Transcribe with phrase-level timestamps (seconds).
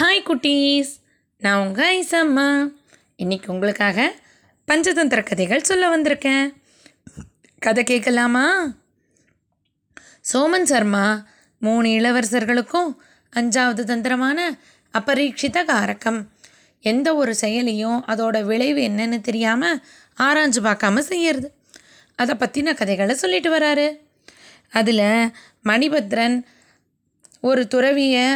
[0.00, 0.90] Hi குட்டீஸ்.
[1.38, 2.72] நான் உங்கள் ஐசம்மா
[3.16, 4.14] இன்னைக்கு உங்களுக்காக
[4.68, 6.54] பஞ்சதந்திர கதைகள் சொல்ல வந்திருக்கேன்.
[7.58, 8.74] கதை கேட்கலாமா?
[10.32, 11.26] சோமன் சர்மா
[11.58, 12.96] மூணு இளவரசர்களுக்கும்
[13.36, 14.58] அஞ்சாவது தந்திரமான
[14.92, 16.26] அபரீட்சித காரகம்.
[16.80, 19.82] எந்த ஒரு செயலையும் அதோட விளைவு என்னன்னு தெரியாமல்
[20.18, 21.54] ஆராய்ஞ்சு பார்க்காம செய்யறது.
[22.16, 23.98] அதை பற்றின கதைகளை சொல்லிட்டு வராரு.
[24.70, 25.32] அதில்
[25.64, 26.42] மணிபத்ரன்
[27.40, 28.28] ஒரு துறவியை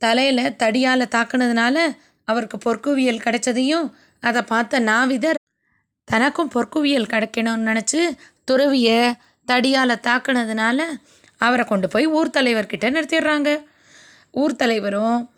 [0.00, 1.76] தலையில் தடியால் தாக்குனதுனால
[2.24, 3.86] அவருக்கு பொற்குவியல் கிடைச்சதையும்
[4.20, 5.38] அதை பார்த்த நாவிதர்
[6.04, 8.00] தனக்கும் பொற்குவியல் கிடைக்கணும்னு நினச்சி
[8.44, 9.00] துறவியை
[9.46, 10.78] தடியால் தாக்குனதுனால
[11.36, 13.50] அவரை கொண்டு போய் ஊர் தலைவர்கிட்ட நிறுத்திடுறாங்க.
[14.32, 15.30] ஊர் தலைவரும்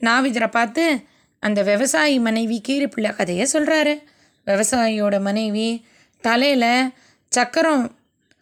[0.00, 0.84] நாவிதரை பார்த்து
[1.40, 3.94] அந்த விவசாயி மனைவி கீரிப்பிள்ளை கதையை சொல்கிறாரு
[4.46, 5.68] விவசாயியோட மனைவி
[6.20, 6.92] தலையில்
[7.28, 7.84] சக்கரம்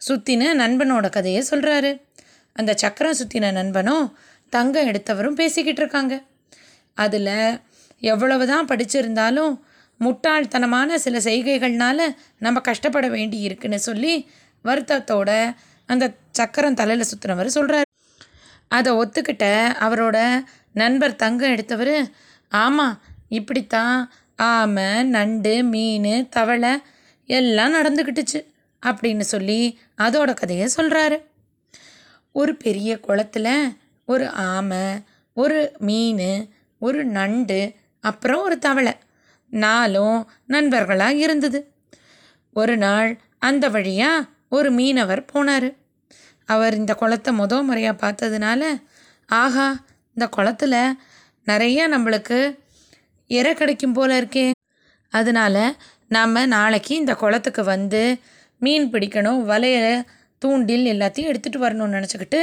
[0.09, 1.91] சுற்றின நண்பனோட கதையை சொல்கிறாரு
[2.53, 4.17] அந்த சக்கரம் சுற்றின நண்பனும்
[4.49, 6.23] தங்கம் எடுத்தவரும் பேசிக்கிட்டு இருக்காங்க
[6.93, 7.59] அதில்
[7.99, 9.59] எவ்வளவு தான் படிச்சிருந்தாலும்
[9.99, 14.29] முட்டாள்தனமான சில செய்கைகள்னால நம்ம கஷ்டப்பட வேண்டி இருக்குன்னு சொல்லி
[14.63, 17.85] வருத்தத்தோட அந்த சக்கரம் தலையில் சுற்றுனவர் சொல்கிறார்
[18.67, 19.45] அதை ஒத்துக்கிட்ட
[19.79, 22.11] அவரோட நண்பர் தங்கம் எடுத்தவர்
[22.49, 24.13] ஆமாம் இப்படித்தான்.
[24.35, 26.79] ஆமை நண்டு மீன் தவளை
[27.25, 28.45] எல்லாம் நடந்துக்கிட்டுச்சு
[28.85, 31.23] அப்படின்னு சொல்லி அதோட கதையை சொல்கிறாரு
[32.31, 34.85] ஒரு பெரிய குளத்துல ஒரு ஆமை
[35.37, 36.29] ஒரு மீன்
[36.81, 37.59] ஒரு நண்டு
[38.03, 38.93] அப்புறம் ஒரு தவளை.
[39.51, 41.59] நாலும் நண்பர்களாக இருந்தது.
[42.53, 45.69] ஒரு நாள் அந்த வழியாக ஒரு மீனவர் போனார்.
[46.45, 48.61] அவர் இந்த குளத்தை முத முறையாக பார்த்ததுனால
[49.29, 49.67] ஆஹா
[50.15, 50.75] இந்த குளத்துல
[51.47, 52.39] நிறைய நம்மளுக்கு
[53.29, 54.47] இறை கிடைக்கும் போல இருக்கே.
[55.13, 55.57] அதனால
[56.07, 58.03] நாம் நாளைக்கு இந்த குளத்துக்கு வந்து
[58.59, 59.77] மீன் பிடிக்கணும் வலைய
[60.41, 62.41] தூண்டில் எல்லாத்தையும் எடுத்துகிட்டு வரணும்னு நினச்சிக்கிட்டு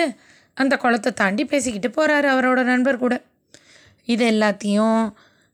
[0.54, 3.14] அந்த குளத்தை தாண்டி பேசிக்கிட்டு போகிறாரு அவரோட நண்பர் கூட.
[4.04, 5.12] இது எல்லாத்தையும்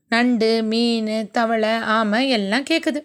[0.08, 3.00] நண்டு மீன் தவளை ஆமை எல்லாம் கேட்குது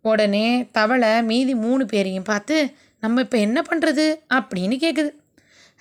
[0.00, 2.56] உடனே தவளை மீதி மூணு பேரையும் பார்த்து
[3.02, 4.06] நம்ம இப்போ என்ன பண்ணுறது
[4.38, 5.10] அப்படின்னு கேட்குது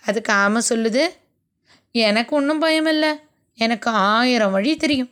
[0.04, 1.04] அதுக்கு ஆமை சொல்லுது
[1.92, 3.12] எனக்கு ஒன்றும் பயம் இல்லை
[3.58, 5.12] எனக்கு ஆயிரம் வழி தெரியும்.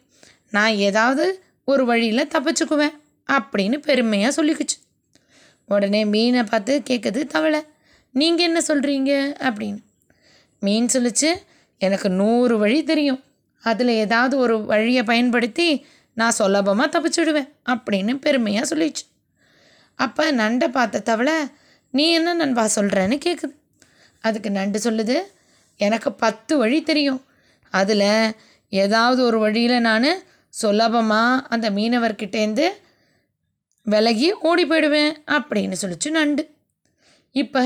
[0.50, 1.26] நான் ஏதாவது
[1.64, 2.96] ஒரு வழியில் தப்பிச்சுக்குவேன்
[3.30, 4.78] அப்படின்னு பெருமையாக சொல்லிக்குச்சு.
[5.70, 7.62] உடனே மீனை பார்த்து கேட்குது தவளை
[8.16, 9.12] நீங்கள் என்ன சொல்கிறீங்க
[9.48, 9.82] அப்படின்னு.
[10.66, 11.30] மீன் சொல்லிச்சு
[11.82, 13.22] எனக்கு நூறு வழி தெரியும்.
[13.64, 15.68] அதில் ஏதாவது ஒரு வழியை பயன்படுத்தி
[16.18, 19.04] நான் சுலபமாக தப்பிச்சுடுவேன் அப்படின்னு பெருமையாக சொல்லிச்சு.
[20.00, 21.38] அப்போ நண்டை பார்த்த தவளை
[21.94, 23.56] நீ என்ன நண்பா சொல்கிறேன்னு கேட்குது
[24.24, 25.18] அதுக்கு நண்டு சொல்லுது
[25.80, 27.22] எனக்கு பத்து வழி தெரியும்.
[27.74, 28.10] அதில்
[28.70, 30.10] ஏதாவது ஒரு வழியில் நான்
[30.54, 32.68] சுலபமாக அந்த மீனவர்கிட்டேருந்து
[33.86, 36.44] விலகி ஓடி போயிடுவேன் அப்படின்னு சொல்லிச்சு நண்டு.
[37.36, 37.64] இப்போ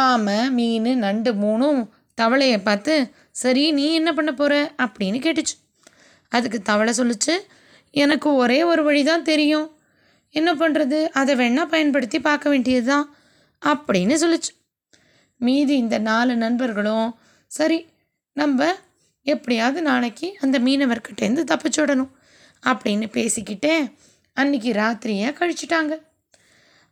[0.00, 1.80] ஆமை மீன் நண்டு மூணும்
[2.20, 2.94] தவளையை பார்த்து
[3.30, 4.54] சரி நீ என்ன பண்ண போகிற
[4.84, 5.54] அப்படின்னு கேட்டுச்சு.
[6.28, 7.34] அதுக்கு தவளை சொல்லுச்சு
[7.90, 9.68] எனக்கு ஒரே ஒரு வழி தான் தெரியும்.
[10.30, 13.06] என்ன பண்ணுறது அதை வேணால் பயன்படுத்தி பார்க்க வேண்டியது தான்
[13.62, 14.52] அப்படின்னு சொல்லுச்சு.
[15.36, 17.08] மீதி இந்த நாலு நண்பர்களும்
[17.46, 17.78] சரி
[18.32, 18.68] நம்ம
[19.22, 22.12] எப்படியாவது நாளைக்கு அந்த மீனவர்கிட்டேருந்து தப்பிச்சுடணும்
[22.66, 23.74] அப்படின்னு பேசிக்கிட்டே
[24.32, 25.92] அன்னைக்கு ராத்திரியை கழிச்சிட்டாங்க.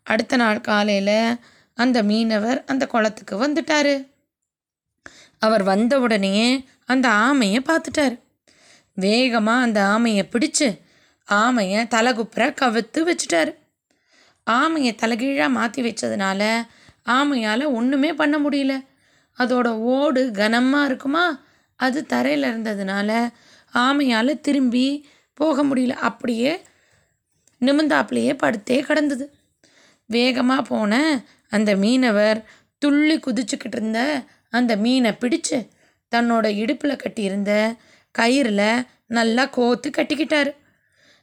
[0.02, 1.38] அடுத்த நாள் காலையில்
[1.82, 3.94] அந்த மீனவர் அந்த குளத்துக்கு வந்துட்டார்.
[5.38, 6.48] அவர் வந்த உடனேயே
[6.86, 8.16] அந்த ஆமையை பார்த்துட்டார்.
[8.96, 10.68] வேகமாக அந்த ஆமையை பிடிச்சு
[11.28, 13.52] ஆமையை தலைகுப்புற கவுத்து வச்சுட்டாரு.
[14.50, 16.42] ஆமையை தலைகீழாக மாற்றி வச்சதுனால
[17.06, 18.74] ஆமையால் ஒன்றுமே பண்ண முடியல.
[19.38, 21.24] அதோட ஓடு கனமாக இருக்குமா?
[21.80, 23.10] அது தரையில் இருந்ததுனால
[23.74, 24.86] ஆமையால் திரும்பி
[25.38, 25.94] போக முடியல.
[26.08, 26.52] அப்படியே
[27.60, 29.26] நிமிந்தாப்புலையே படுத்தே கிடந்தது.
[30.10, 30.94] வேகமாக போன
[31.50, 32.38] அந்த மீனவர்
[32.82, 34.00] துள்ளி குதிச்சுக்கிட்டு இருந்த
[34.58, 35.58] அந்த மீனை பிடிச்சு
[36.12, 37.52] தன்னோட இடுப்பில் கட்டியிருந்த
[38.18, 40.50] கயிறில் நல்லா கோத்து கட்டிக்கிட்டார்.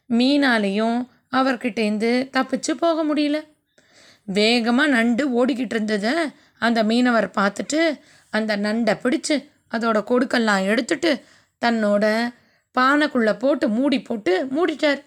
[0.10, 1.00] மீனாலேயும்
[1.32, 3.38] அவர்கிட்டேருந்து தப்பிச்சு போக முடியல.
[4.38, 6.14] வேகமாக நண்டு ஓடிக்கிட்டு இருந்ததை
[6.66, 7.80] அந்த மீனவர் பார்த்துட்டு
[8.34, 9.36] அந்த நண்டை பிடிச்சு
[9.72, 11.12] அதோட கொடுக்கெல்லாம் எடுத்துட்டு
[11.66, 12.06] தன்னோட
[12.76, 15.02] பானைக்குள்ளே போட்டு மூடி போட்டு மூடிட்டார்.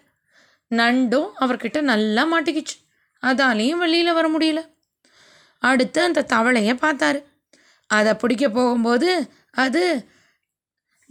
[0.71, 2.77] நண்டும் அவர்கிட்ட நல்லா மாட்டிக்கிச்சு.
[3.23, 4.61] அதாலேயும் வெளியில் வர முடியல.
[5.61, 7.25] அடுத்து அந்த தவளையை பார்த்தாரு.
[7.87, 9.83] அதை பிடிக்க போகும்போது அது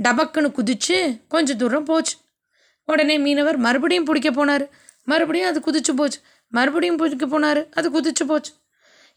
[0.03, 2.17] டபக்குன்னு குதிச்சு கொஞ்சம் தூரம் போச்சு.
[2.85, 4.69] உடனே மீனவர் மறுபடியும் பிடிக்க போனார்.
[5.03, 6.19] மறுபடியும் அது குதிச்சு போச்சு.
[6.47, 7.61] மறுபடியும் பிடிக்க போனார்.
[7.71, 8.53] அது குதிச்சு போச்சு.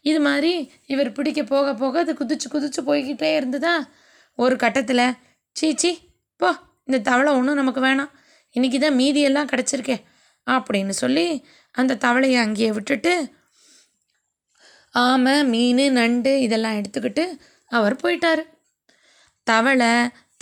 [0.01, 3.87] இது மாதிரி இவர் பிடிக்க போக போக அது குதிச்சு குதிச்சு போய்கிட்டே இருந்ததா?
[4.35, 5.13] ஒரு கட்டத்தில்
[5.51, 5.99] சீச்சி
[6.37, 6.55] போ.
[6.85, 8.11] இந்த தவளை ஒன்றும் நமக்கு வேணாம்.
[8.53, 10.01] இன்றைக்கி தான் மீதியெல்லாம் கிடச்சிருக்கே.
[10.51, 13.13] அப்படின்னு சொல்லி அந்த தவளையை அங்கேயே விட்டுட்டு
[14.93, 17.23] ஆமை மீன் நண்டு இதெல்லாம் எடுத்துக்கிட்டு
[17.67, 18.41] அவர் போயிட்டார்.
[19.43, 19.93] தவளை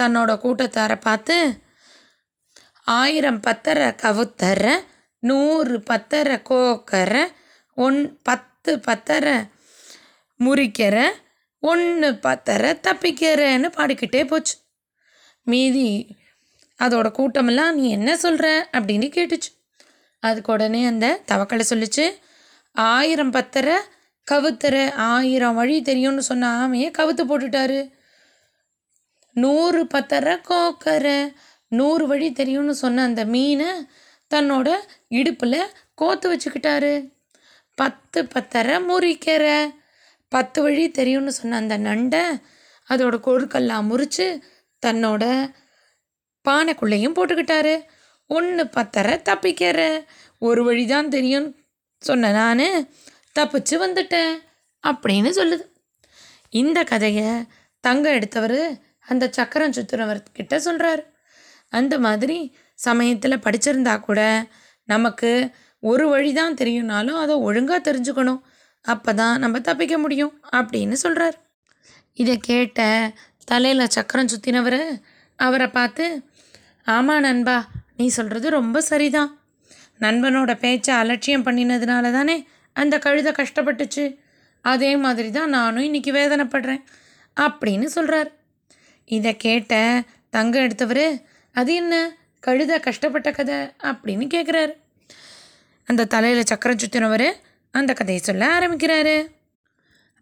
[0.01, 1.37] தன்னோட கூட்டத்தாரை பார்த்து
[2.83, 4.73] ஆயிரம் பத்தரை கவுத்தரை
[5.19, 7.23] நூறு பத்தரை கோக்கரை
[7.75, 9.49] ஒன் பத்து பத்தரை
[10.39, 11.09] முறிக்கிற
[11.59, 14.55] ஒன்று பத்தரை தப்பிக்கிறேன்னு பாடிக்கிட்டே போச்சு.
[15.43, 16.15] மீதி
[16.83, 19.49] அதோட கூட்டமெல்லாம் நீ என்ன சொல்கிற அப்படின்னு கேட்டுச்சு.
[20.19, 22.05] அதுக்கு உடனே அந்த தவக்கலை சொல்லிச்சு
[22.71, 23.75] ஆயிரம் பத்தரை
[24.27, 27.79] கவுத்தர ஆயிரம் வழி தெரியும்னு சொன்ன ஆமையை கவுத்து போட்டுட்டாரு?
[29.35, 31.17] நூறு பத்தர கோக்கரை
[31.71, 33.69] நூறு வழி தெரியும்னு சொன்ன அந்த மீனை
[34.31, 34.69] தன்னோட
[35.07, 35.59] இடுப்பில்
[35.93, 36.93] கோத்து வச்சுக்கிட்டாரு.
[37.77, 39.45] பத்து பத்தரை முறிக்கிற
[40.31, 42.23] பத்து வழி தெரியும்னு சொன்ன அந்த நண்டை
[42.89, 44.27] அதோட கொழுக்கெல்லாம் முறித்து
[44.85, 45.23] தன்னோட
[46.45, 47.75] பானைக்குள்ளேயும் போட்டுக்கிட்டாரு.
[48.29, 49.79] ஒன்று பத்தரை தப்பிக்கிற
[50.47, 51.51] ஒரு வழி தான் தெரியும்னு
[52.01, 52.67] சொன்ன நான்
[53.35, 54.33] தப்பிச்சு வந்துட்டேன்
[54.83, 55.65] அப்படின்னு சொல்லுது.
[56.61, 57.29] இந்த கதையை
[57.83, 58.59] தங்க எடுத்தவர்
[59.11, 61.03] அந்த சக்கரம் சுத்துறவர்கிட்ட சொல்கிறாரு
[61.69, 62.37] அந்த மாதிரி
[62.79, 64.21] சமயத்தில் படிச்சிருந்தா கூட
[64.87, 65.31] நமக்கு
[65.83, 68.41] ஒரு வழி தான் தெரியும்னாலும் அதை ஒழுங்காக தெரிஞ்சுக்கணும்.
[68.85, 71.37] அப்போ தான் நம்ம தப்பிக்க முடியும் அப்படின்னு சொல்கிறார்
[72.17, 72.79] இதை கேட்ட
[73.45, 74.81] தலையில் சக்கரம் சுற்றினவர்
[75.39, 76.05] அவரை பார்த்து
[76.87, 77.57] ஆமாம் நண்பா
[77.97, 79.31] நீ சொல்கிறது ரொம்ப சரிதான்.
[79.99, 82.35] நண்பனோட பேச்சை அலட்சியம் பண்ணினதுனால தானே
[82.73, 84.17] அந்த கழுதை கஷ்டப்பட்டுச்சு.
[84.61, 86.83] அதே மாதிரி தான் நானும் இன்றைக்கி வேதனைப்படுறேன்.
[87.39, 88.31] அப்படின்னு சொல்கிறார்
[89.05, 91.21] இதை கேட்ட தங்கம் எடுத்தவர்
[91.51, 92.15] அது என்ன?
[92.39, 93.55] கழுதை கஷ்டப்பட்ட கதை?
[93.55, 94.73] அப்படின்னு கேட்குறாரு
[95.85, 97.31] அந்த தலையில் சக்கரம் சுற்றினவர்
[97.71, 99.27] அந்த கதையை சொல்ல ஆரம்பிக்கிறாரு.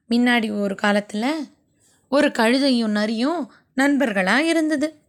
[0.10, 1.48] முன்னாடி ஒரு காலத்தில்
[2.10, 5.00] ஒரு கழுதையும் நரியும் நண்பர்களாக இருந்தது.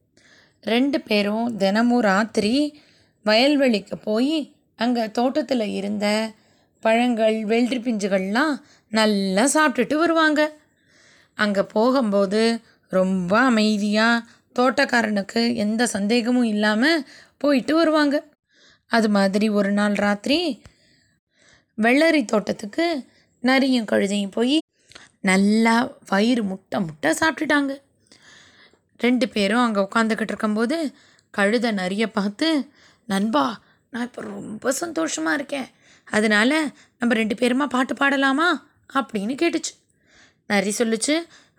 [0.60, 2.80] ரெண்டு பேரும் தினமும் ராத்திரி
[3.24, 6.32] வயல்வெளிக்கு போய் அங்கே தோட்டத்தில் இருந்த
[6.82, 8.54] பழங்கள் வெள்ளரி பிஞ்சுகள்லாம்
[8.98, 10.40] நல்லா சாப்பிட்டுட்டு வருவாங்க.
[11.38, 12.42] அங்கே போகும்போது
[12.92, 17.04] ரொம்ப அமைதியாக தோட்டக்காரனுக்கு எந்த சந்தேகமும் இல்லாமல்
[17.42, 18.16] போயிட்டு வருவாங்க.
[18.90, 20.38] அது மாதிரி ஒரு நாள் ராத்திரி
[21.78, 22.86] வெள்ளரி தோட்டத்துக்கு
[23.42, 24.56] நரியும் கழுதையும் போய்
[25.28, 25.76] நல்லா
[26.10, 27.72] வயிறு முட்டை முட்டை சாப்பிட்டுட்டாங்க.
[29.00, 30.76] ரெண்டு பேரும் அங்கே உட்காந்துக்கிட்டு இருக்கும்போது
[31.34, 32.48] கழுதை நிறைய பார்த்து
[33.08, 33.44] நண்பா
[33.92, 35.68] நான் இப்போ ரொம்ப சந்தோஷமாக இருக்கேன்.
[36.10, 36.60] அதனால
[36.98, 38.48] நம்ம ரெண்டு பேருமா பாட்டு பாடலாமா
[38.98, 39.72] அப்படின்னு கேட்டுச்சு.
[40.46, 41.14] நரி சொல்லுச்சு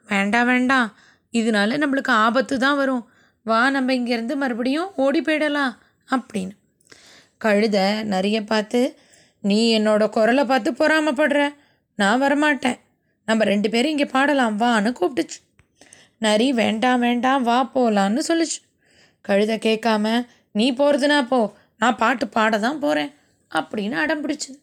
[0.07, 0.87] வேண்டாம் வேண்டாம்
[1.33, 3.03] இதனால நம்மளுக்கு ஆபத்து தான் வரும்.
[3.43, 5.73] வா நம்ம இங்கேருந்து மறுபடியும் ஓடி போயிடலாம்
[6.09, 6.53] அப்படின்னு.
[7.45, 7.77] கழுத
[8.13, 8.81] நிறைய பார்த்து
[9.39, 11.41] நீ என்னோட குரலை பார்த்து பொறாமப்படுற.
[11.95, 12.79] நான் வரமாட்டேன்.
[13.27, 15.39] நம்ம ரெண்டு பேரும் இங்கே பாடலாம் வான்னு கூப்பிட்டுச்சு.
[16.17, 18.59] நரி வேண்டாம் வேண்டாம் வா போகலான்னு சொல்லுச்சு.
[19.21, 20.05] கழுதை கேட்காம
[20.51, 21.39] நீ போகிறதுனா போ.
[21.77, 23.11] நான் பாட்டு பாட தான் போகிறேன்
[23.53, 24.59] அப்படின்னு அடம் பிடிச்சது.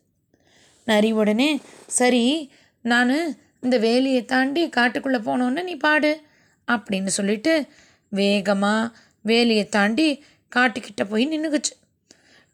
[0.85, 2.52] நரி உடனே சரி
[2.85, 6.20] நான் இந்த வேலியை தாண்டி காட்டுக்குள்ளே போனோன்னு நீ பாடு
[6.69, 7.67] அப்படின்னு சொல்லிட்டு
[8.12, 10.25] வேகமாக வேலியை தாண்டி
[10.56, 11.75] காட்டுக்கிட்ட போய் நின்றுக்குச்சு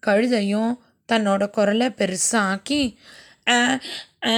[0.02, 0.72] கழுதையும்
[1.12, 2.98] தன்னோட குரலை பெருசாக ஆக்கி
[3.48, 3.78] "ஆ,
[4.24, 4.32] ஆ,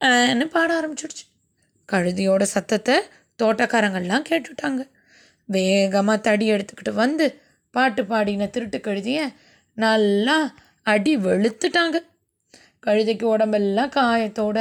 [0.00, 1.24] ஆன்னு பாட ஆரம்பிச்சிடுச்சு.
[1.92, 2.96] கழுதையோட சத்தத்தை
[3.42, 4.88] தோட்டக்காரங்கள்லாம் கேட்டுட்டாங்க.
[5.48, 7.40] வேகமாக தடி எடுத்துக்கிட்டு வந்து
[7.70, 9.34] பாட்டு பாடின திருட்டு கழுதியை
[9.76, 10.36] நல்லா
[10.86, 11.96] அடி வெளுத்துட்டாங்க.
[12.86, 14.58] கழுதைக்கு உடம்பெல்லாம் காயத்தோட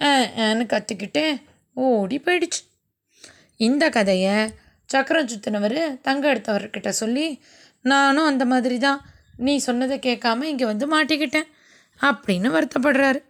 [0.00, 0.10] ஆ
[0.46, 1.26] ஆன்னு கத்திக்கிட்டே
[1.76, 2.60] ஓடி போயிடுச்சு.
[3.66, 4.36] இந்த கதையை
[4.90, 7.26] சக்கரம் சுத்தினவர் தங்க எடுத்தவர்கிட்ட சொல்லி
[7.84, 9.00] நானும் அந்த மாதிரி தான்
[9.46, 11.48] நீ சொன்னதை கேட்காம இங்கே வந்து மாட்டிக்கிட்டேன்
[12.00, 13.20] அப்படின்னு வருத்தப்படுறாரு.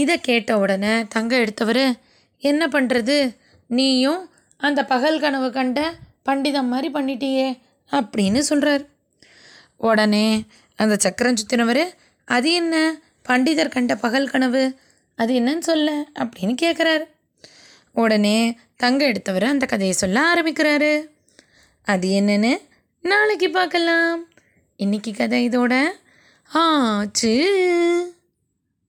[0.00, 1.84] இதை கேட்ட உடனே தங்க எடுத்தவர்
[2.42, 3.16] என்ன பண்ணுறது
[3.70, 4.22] நீயும்
[4.60, 5.80] அந்த பகல் கனவு கண்ட
[6.28, 7.48] பண்டிதம் மாதிரி பண்ணிட்டியே
[7.90, 8.84] அப்படின்னு சொல்கிறார்
[9.80, 10.26] உடனே
[10.78, 11.84] அந்த சக்கரம் சுற்றினவர்
[12.24, 12.74] அது என்ன?
[13.28, 14.64] பண்டிதர் கண்ட பகல் கனவு.
[15.16, 17.04] அது என்னன்னு சொல்ல அப்படின்னு கேட்குறாரு
[17.92, 20.90] உடனே தங்க எடுத்தவர் அந்த கதையை சொல்ல ஆரம்பிக்கிறாரு.
[21.84, 22.52] அது என்னன்னு
[23.02, 24.28] நாளைக்கு பார்க்கலாம்.
[24.76, 25.74] இன்னைக்கு கதை இதோட
[26.48, 27.34] ஆச்சு.